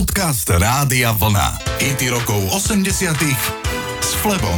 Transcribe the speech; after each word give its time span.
Podcast 0.00 0.48
Rádia 0.48 1.12
Vlna. 1.12 1.60
IT 1.76 2.08
rokov 2.08 2.40
80 2.56 2.88
s 4.00 4.10
Flebom. 4.24 4.56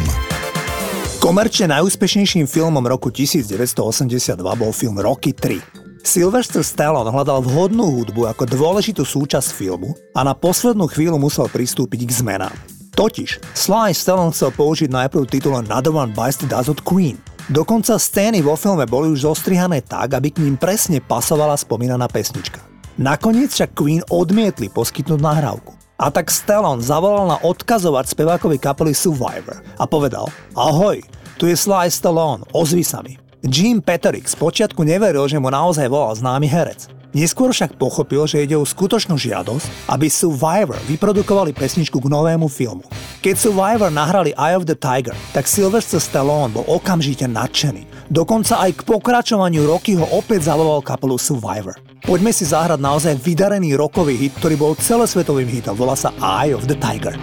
Komerčne 1.18 1.66
najúspešnejším 1.66 2.46
filmom 2.46 2.86
roku 2.86 3.10
1982 3.10 4.38
bol 4.38 4.70
film 4.70 5.02
Rocky 5.02 5.34
3. 5.34 6.06
Sylvester 6.06 6.62
Stallone 6.62 7.10
hľadal 7.10 7.42
vhodnú 7.42 7.90
hudbu 7.90 8.30
ako 8.30 8.46
dôležitú 8.54 9.02
súčasť 9.02 9.50
filmu 9.50 9.98
a 10.14 10.22
na 10.22 10.30
poslednú 10.30 10.86
chvíľu 10.86 11.18
musel 11.18 11.50
pristúpiť 11.50 12.06
k 12.06 12.22
zmenám. 12.22 12.54
Totiž, 12.94 13.42
Sly 13.58 13.98
Stallone 13.98 14.30
chcel 14.30 14.54
použiť 14.54 14.94
najprv 14.94 15.26
titul 15.26 15.58
Another 15.58 15.90
One 15.90 16.14
Bites 16.14 16.38
the 16.38 16.46
Dust 16.46 16.86
Queen. 16.86 17.18
Dokonca 17.50 17.98
scény 17.98 18.46
vo 18.46 18.54
filme 18.54 18.86
boli 18.86 19.10
už 19.10 19.26
zostrihané 19.26 19.82
tak, 19.82 20.14
aby 20.14 20.30
k 20.30 20.46
ním 20.46 20.54
presne 20.54 21.02
pasovala 21.02 21.58
spomínaná 21.58 22.06
pesnička. 22.06 22.71
Nakoniec 23.00 23.56
však 23.56 23.72
Queen 23.72 24.04
odmietli 24.12 24.68
poskytnúť 24.68 25.16
nahrávku. 25.16 25.72
A 25.96 26.12
tak 26.12 26.28
Stallone 26.28 26.84
zavolal 26.84 27.24
na 27.24 27.38
odkazovať 27.40 28.12
spevákovi 28.12 28.60
kapely 28.60 28.92
Survivor 28.92 29.64
a 29.80 29.88
povedal 29.88 30.28
Ahoj, 30.52 31.00
tu 31.40 31.48
je 31.48 31.56
Sly 31.56 31.88
Stallone, 31.88 32.44
ozvi 32.52 32.84
sa 32.84 33.00
mi. 33.00 33.16
Jim 33.40 33.80
Peterick 33.80 34.28
spočiatku 34.28 34.84
neveril, 34.84 35.24
že 35.24 35.40
mu 35.40 35.48
naozaj 35.48 35.88
volal 35.88 36.12
známy 36.12 36.46
herec. 36.46 36.92
Neskôr 37.16 37.52
však 37.52 37.80
pochopil, 37.80 38.24
že 38.24 38.44
ide 38.44 38.56
o 38.56 38.64
skutočnú 38.64 39.16
žiadosť, 39.20 39.88
aby 39.88 40.08
Survivor 40.12 40.80
vyprodukovali 40.88 41.52
pesničku 41.52 41.96
k 41.96 42.08
novému 42.12 42.48
filmu. 42.48 42.84
Keď 43.20 43.34
Survivor 43.36 43.92
nahrali 43.92 44.36
Eye 44.36 44.56
of 44.56 44.68
the 44.68 44.76
Tiger, 44.76 45.16
tak 45.36 45.48
Sylvester 45.48 46.00
Stallone 46.00 46.56
bol 46.56 46.64
okamžite 46.68 47.24
nadšený. 47.28 48.08
Dokonca 48.08 48.64
aj 48.64 48.80
k 48.80 48.86
pokračovaniu 48.88 49.64
Rocky 49.64 49.96
ho 49.96 50.08
opäť 50.12 50.48
zavolal 50.48 50.80
kapelu 50.80 51.16
Survivor. 51.20 51.76
Poďme 52.02 52.34
si 52.34 52.42
zahrať 52.42 52.82
naozaj 52.82 53.14
vydarený 53.14 53.78
rokový 53.78 54.18
hit, 54.18 54.34
ktorý 54.42 54.58
bol 54.58 54.72
celosvetovým 54.74 55.46
hitom. 55.46 55.78
Volá 55.78 55.94
sa 55.94 56.10
Eye 56.18 56.50
of 56.50 56.66
the 56.66 56.74
Tiger. 56.74 57.14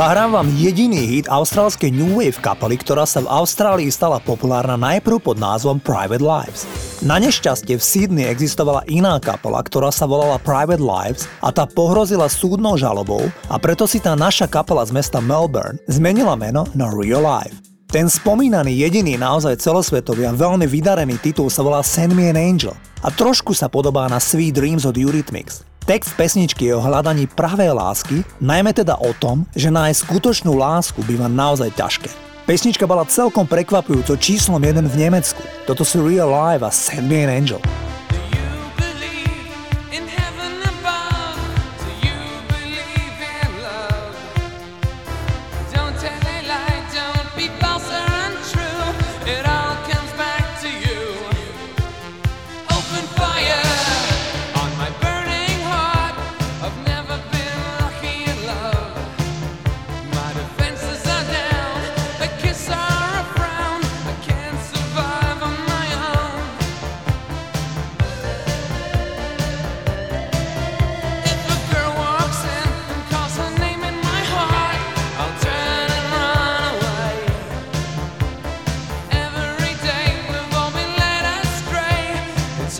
Zahrám 0.00 0.32
vám 0.32 0.48
jediný 0.56 0.96
hit 0.96 1.28
austrálskej 1.28 1.92
New 1.92 2.16
Wave 2.16 2.40
kapely, 2.40 2.80
ktorá 2.80 3.04
sa 3.04 3.20
v 3.20 3.28
Austrálii 3.28 3.92
stala 3.92 4.16
populárna 4.16 4.72
najprv 4.80 5.20
pod 5.20 5.36
názvom 5.36 5.76
Private 5.76 6.24
Lives. 6.24 6.64
Na 7.04 7.20
nešťastie 7.20 7.76
v 7.76 7.84
Sydney 7.84 8.24
existovala 8.24 8.80
iná 8.88 9.20
kapela, 9.20 9.60
ktorá 9.60 9.92
sa 9.92 10.08
volala 10.08 10.40
Private 10.40 10.80
Lives 10.80 11.28
a 11.44 11.52
tá 11.52 11.68
pohrozila 11.68 12.32
súdnou 12.32 12.80
žalobou 12.80 13.28
a 13.52 13.60
preto 13.60 13.84
si 13.84 14.00
tá 14.00 14.16
naša 14.16 14.48
kapela 14.48 14.80
z 14.88 14.96
mesta 14.96 15.20
Melbourne 15.20 15.76
zmenila 15.84 16.32
meno 16.32 16.64
na 16.72 16.88
Real 16.88 17.20
Life. 17.20 17.60
Ten 17.92 18.08
spomínaný 18.08 18.80
jediný 18.80 19.20
naozaj 19.20 19.60
celosvetový 19.60 20.24
a 20.24 20.32
veľmi 20.32 20.64
vydarený 20.64 21.20
titul 21.20 21.52
sa 21.52 21.60
volá 21.60 21.84
Send 21.84 22.16
Me 22.16 22.32
an 22.32 22.40
Angel 22.40 22.72
a 23.04 23.12
trošku 23.12 23.52
sa 23.52 23.68
podobá 23.68 24.08
na 24.08 24.16
Sweet 24.16 24.56
Dreams 24.56 24.88
od 24.88 24.96
Eurythmics. 24.96 25.68
Text 25.90 26.14
pesničky 26.14 26.70
je 26.70 26.78
o 26.78 26.86
hľadaní 26.86 27.26
pravej 27.26 27.74
lásky, 27.74 28.22
najmä 28.38 28.70
teda 28.70 28.94
o 29.02 29.10
tom, 29.10 29.42
že 29.58 29.74
nájsť 29.74 30.06
skutočnú 30.06 30.54
lásku 30.54 31.02
býva 31.02 31.26
naozaj 31.26 31.74
ťažké. 31.74 32.06
Pesnička 32.46 32.86
bola 32.86 33.02
celkom 33.10 33.42
prekvapujúco 33.42 34.14
číslom 34.14 34.62
jeden 34.62 34.86
v 34.86 35.10
Nemecku. 35.10 35.42
Toto 35.66 35.82
sú 35.82 36.06
Real 36.06 36.30
Live 36.30 36.62
a 36.62 36.70
Send 36.70 37.10
Me 37.10 37.26
an 37.26 37.34
Angel. 37.34 37.89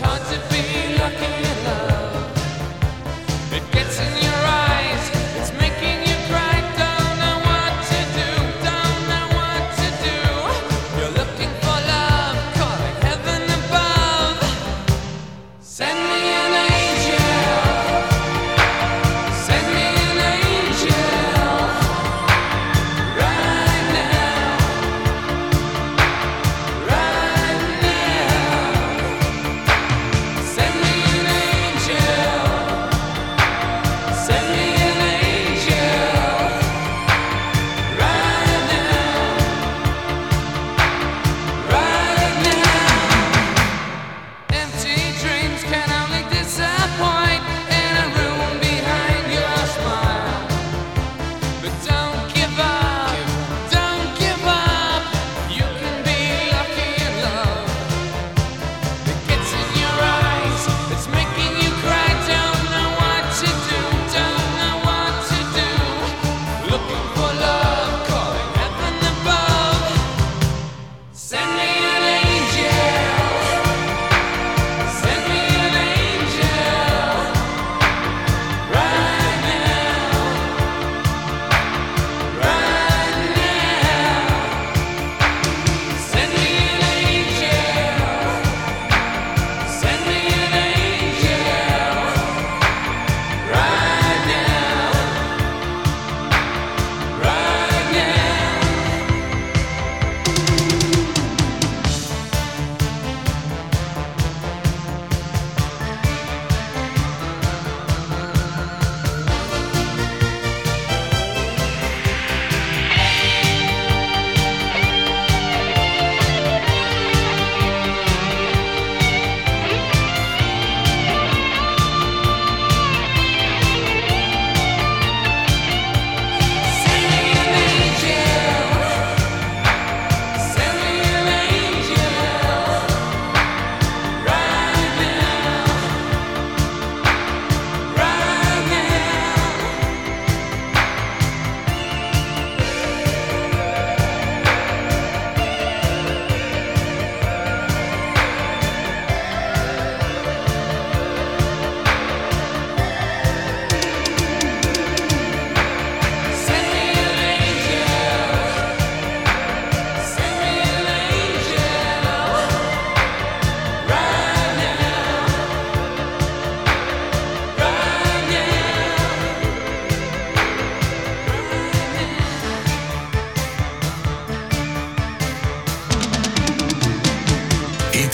hard 0.01 0.21
to 0.31 0.39
be. 0.49 0.80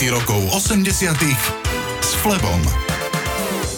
Rokov 0.08 0.40
80 0.56 1.12
s 2.00 2.10
Flebom. 2.24 2.60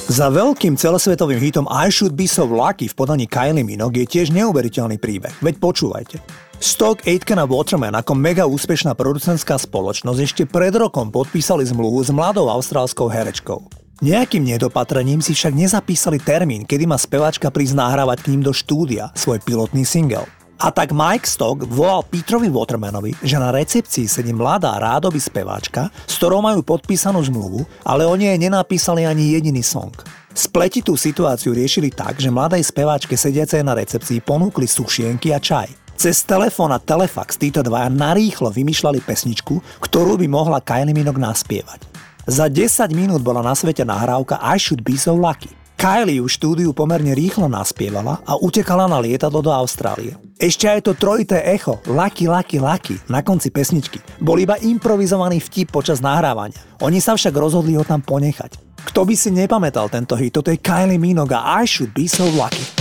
Za 0.07 0.31
veľkým 0.31 0.79
celosvetovým 0.79 1.43
hitom 1.43 1.67
I 1.67 1.91
Should 1.91 2.15
Be 2.15 2.31
So 2.31 2.47
Lucky 2.47 2.87
v 2.87 2.95
podaní 2.95 3.27
Kylie 3.27 3.67
Minogue 3.67 4.07
je 4.07 4.19
tiež 4.19 4.31
neuveriteľný 4.35 4.99
príbeh. 5.03 5.35
Veď 5.43 5.59
počúvajte. 5.59 6.23
Stock 6.63 7.03
Aitken 7.03 7.43
a 7.43 7.47
Waterman 7.47 7.99
ako 7.99 8.15
mega 8.15 8.47
úspešná 8.47 8.95
producentská 8.95 9.59
spoločnosť 9.59 10.21
ešte 10.23 10.43
pred 10.47 10.75
rokom 10.75 11.11
podpísali 11.11 11.67
zmluvu 11.67 11.99
s 12.07 12.11
mladou 12.15 12.47
austrálskou 12.47 13.11
herečkou. 13.11 13.67
Nejakým 14.01 14.47
nedopatrením 14.47 15.19
si 15.21 15.35
však 15.35 15.51
nezapísali 15.51 16.23
termín, 16.23 16.63
kedy 16.63 16.87
má 16.87 16.97
speváčka 16.97 17.51
prísť 17.51 17.75
nahrávať 17.75 18.23
k 18.23 18.31
ním 18.33 18.47
do 18.47 18.55
štúdia 18.55 19.11
svoj 19.19 19.43
pilotný 19.43 19.83
single. 19.83 20.31
A 20.61 20.69
tak 20.69 20.93
Mike 20.93 21.25
Stock 21.25 21.65
volal 21.65 22.05
Petrovi 22.05 22.53
Watermanovi, 22.53 23.17
že 23.25 23.41
na 23.41 23.49
recepcii 23.49 24.05
sedí 24.05 24.37
mladá 24.37 24.77
rádoby 24.77 25.17
speváčka, 25.17 25.89
s 26.05 26.21
ktorou 26.21 26.45
majú 26.45 26.61
podpísanú 26.61 27.17
zmluvu, 27.25 27.65
ale 27.81 28.05
oni 28.05 28.29
jej 28.29 28.39
nenapísali 28.45 29.09
ani 29.09 29.33
jediný 29.41 29.65
song. 29.65 29.97
Spletitú 30.37 31.01
situáciu 31.01 31.57
riešili 31.57 31.89
tak, 31.89 32.21
že 32.21 32.29
mladej 32.29 32.61
speváčke 32.61 33.17
sediacej 33.17 33.65
na 33.65 33.73
recepcii 33.73 34.21
ponúkli 34.21 34.69
sušienky 34.69 35.33
a 35.33 35.41
čaj. 35.41 35.73
Cez 35.97 36.29
telefón 36.29 36.77
a 36.77 36.79
telefax 36.81 37.41
títo 37.41 37.65
dvaja 37.65 37.89
narýchlo 37.89 38.53
vymýšľali 38.53 39.01
pesničku, 39.01 39.81
ktorú 39.81 40.21
by 40.21 40.29
mohla 40.29 40.61
Kylie 40.61 40.93
Minogue 40.93 41.25
naspievať. 41.25 41.89
Za 42.29 42.53
10 42.53 42.93
minút 42.93 43.25
bola 43.25 43.41
na 43.41 43.57
svete 43.57 43.81
nahrávka 43.81 44.37
I 44.45 44.61
Should 44.61 44.85
Be 44.85 45.01
So 45.01 45.17
Lucky. 45.17 45.60
Kylie 45.81 46.21
už 46.21 46.37
štúdiu 46.37 46.77
pomerne 46.77 47.17
rýchlo 47.17 47.49
naspievala 47.49 48.21
a 48.29 48.37
utekala 48.37 48.85
na 48.85 49.01
lietadlo 49.01 49.41
do 49.41 49.49
Austrálie. 49.49 50.13
Ešte 50.37 50.69
aj 50.69 50.85
to 50.85 50.93
trojité 50.93 51.41
echo, 51.41 51.81
Lucky, 51.89 52.29
Lucky, 52.29 52.61
Lucky, 52.61 53.01
na 53.09 53.25
konci 53.25 53.49
pesničky, 53.49 53.97
bol 54.21 54.37
iba 54.37 54.61
improvizovaný 54.61 55.41
vtip 55.41 55.73
počas 55.73 56.05
nahrávania. 56.05 56.61
Oni 56.85 57.01
sa 57.01 57.17
však 57.17 57.33
rozhodli 57.33 57.81
ho 57.81 57.85
tam 57.89 58.05
ponechať. 58.05 58.61
Kto 58.93 59.09
by 59.09 59.15
si 59.17 59.33
nepamätal 59.33 59.89
tento 59.89 60.21
hit, 60.21 60.37
toto 60.37 60.53
je 60.53 60.61
Kylie 60.61 61.01
Minogue 61.01 61.33
a 61.33 61.65
I 61.65 61.65
Should 61.65 61.97
Be 61.97 62.05
So 62.05 62.29
Lucky. 62.29 62.80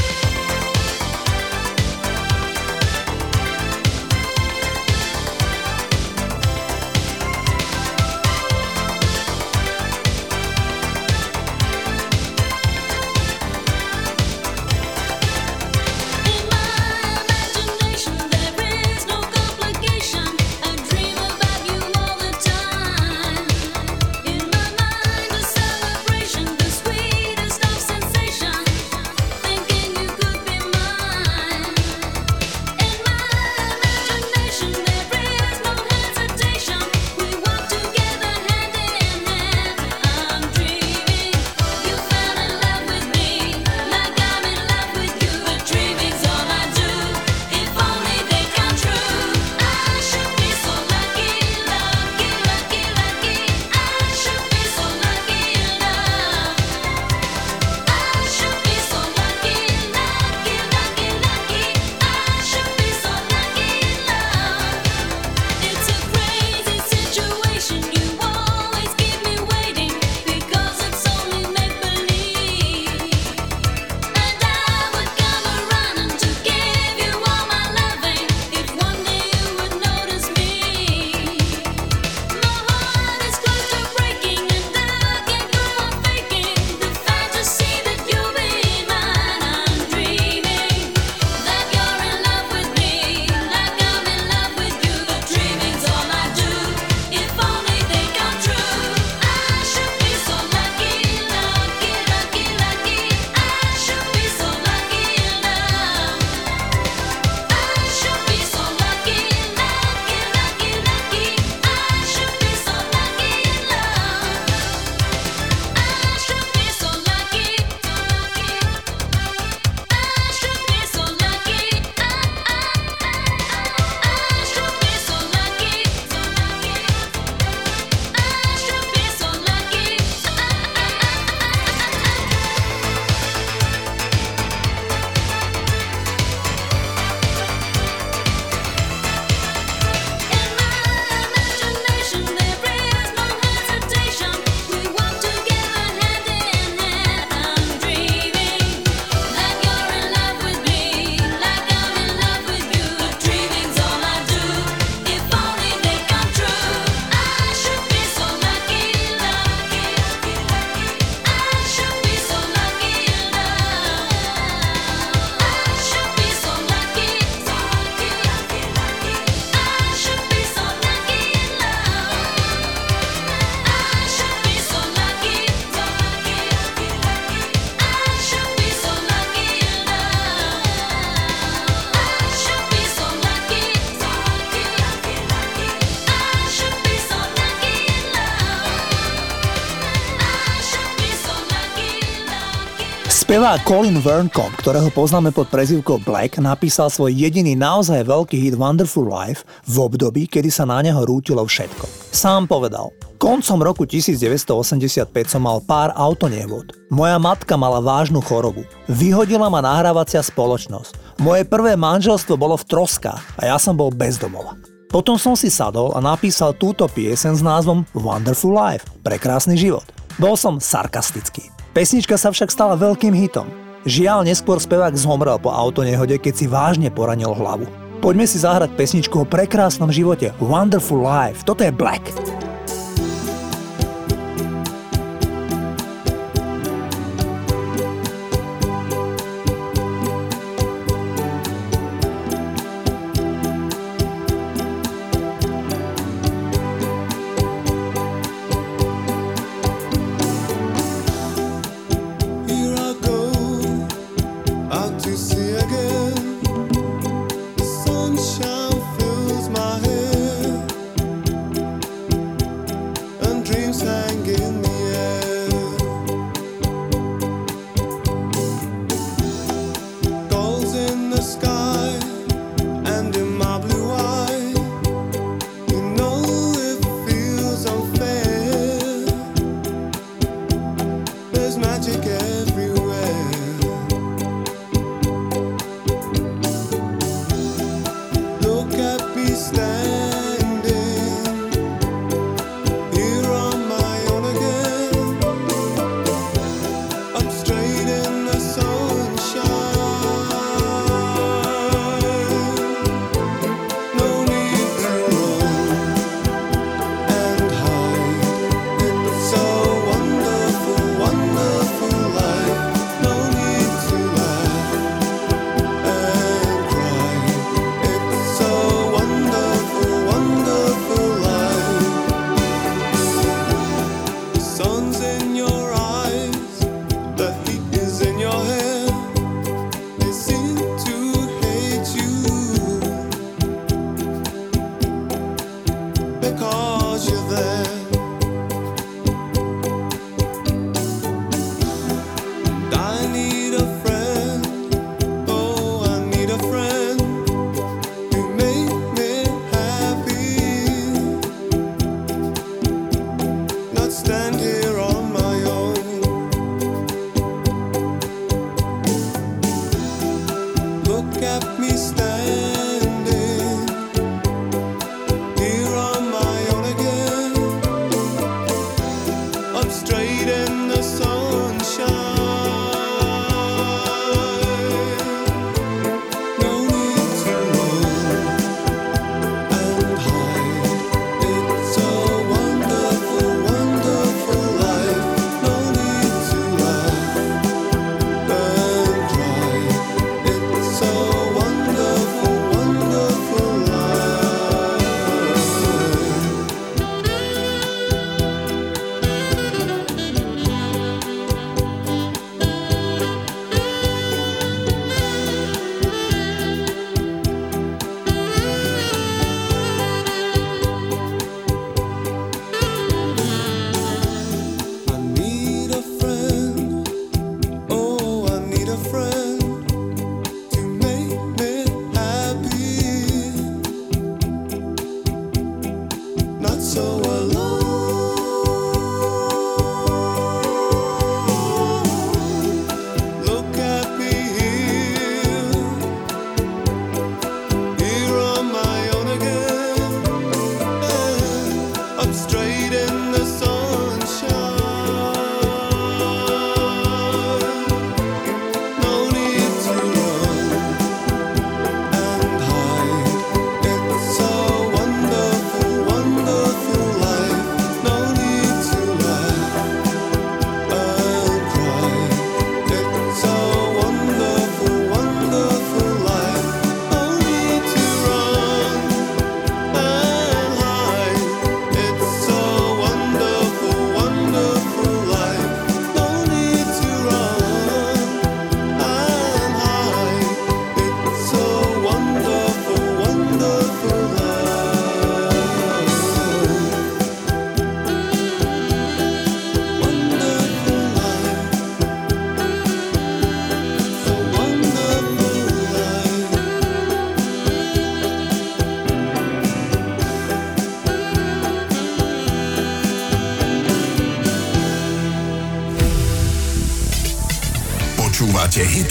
Spevák 193.30 193.62
Colin 193.62 194.02
Verncombe, 194.02 194.58
ktorého 194.58 194.90
poznáme 194.90 195.30
pod 195.30 195.54
prezivkou 195.54 196.02
Black, 196.02 196.42
napísal 196.42 196.90
svoj 196.90 197.14
jediný 197.14 197.54
naozaj 197.54 198.02
veľký 198.10 198.34
hit 198.34 198.58
Wonderful 198.58 199.06
Life 199.06 199.46
v 199.70 199.86
období, 199.86 200.26
kedy 200.26 200.50
sa 200.50 200.66
na 200.66 200.82
neho 200.82 200.98
rútilo 201.06 201.46
všetko. 201.46 202.10
Sám 202.10 202.50
povedal, 202.50 202.90
Koncom 203.22 203.62
roku 203.62 203.86
1985 203.86 205.14
som 205.30 205.46
mal 205.46 205.62
pár 205.62 205.94
autonehôd. 205.94 206.74
Moja 206.90 207.22
matka 207.22 207.54
mala 207.54 207.78
vážnu 207.78 208.18
chorobu. 208.18 208.66
Vyhodila 208.90 209.46
ma 209.46 209.62
nahrávacia 209.62 210.26
spoločnosť. 210.26 211.22
Moje 211.22 211.46
prvé 211.46 211.78
manželstvo 211.78 212.34
bolo 212.34 212.58
v 212.58 212.66
troskách 212.66 213.22
a 213.38 213.46
ja 213.46 213.62
som 213.62 213.78
bol 213.78 213.94
bezdomova. 213.94 214.58
Potom 214.90 215.22
som 215.22 215.38
si 215.38 215.54
sadol 215.54 215.94
a 215.94 216.02
napísal 216.02 216.58
túto 216.58 216.90
piesen 216.90 217.38
s 217.38 217.46
názvom 217.46 217.86
Wonderful 217.94 218.58
Life, 218.58 218.90
prekrásny 219.06 219.54
život. 219.54 219.86
Bol 220.18 220.34
som 220.34 220.58
sarkastický. 220.58 221.59
Pesnička 221.70 222.18
sa 222.18 222.34
však 222.34 222.50
stala 222.50 222.74
veľkým 222.74 223.14
hitom. 223.14 223.46
Žiaľ, 223.86 224.26
neskôr 224.26 224.58
spevák 224.58 224.98
zomrel 224.98 225.38
po 225.38 225.54
autonehode, 225.54 226.18
keď 226.18 226.34
si 226.34 226.46
vážne 226.50 226.90
poranil 226.90 227.30
hlavu. 227.30 227.70
Poďme 228.02 228.26
si 228.26 228.42
zahrať 228.42 228.74
pesničku 228.74 229.22
o 229.22 229.30
prekrásnom 229.30 229.94
živote 229.94 230.34
Wonderful 230.42 231.06
Life. 231.06 231.46
Toto 231.46 231.62
je 231.62 231.70
Black. 231.70 232.02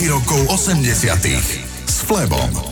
Rokov 0.09 0.49
80 0.49 0.89
s 1.85 2.01
Flebom. 2.01 2.68